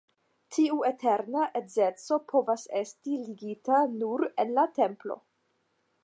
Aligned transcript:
Tiu 0.55 0.77
eterna 0.87 1.41
edzeco 1.59 2.17
povas 2.31 2.63
esti 2.79 3.17
ligita 3.27 3.81
nur 3.99 4.25
en 4.45 4.55
la 4.61 4.67
templo. 4.79 5.19